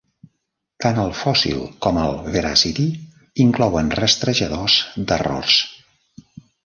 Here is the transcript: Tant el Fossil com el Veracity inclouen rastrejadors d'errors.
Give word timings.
Tant 0.85 1.01
el 1.01 1.11
Fossil 1.17 1.59
com 1.85 1.99
el 2.03 2.17
Veracity 2.35 2.87
inclouen 3.47 3.93
rastrejadors 4.01 4.79
d'errors. 5.13 5.61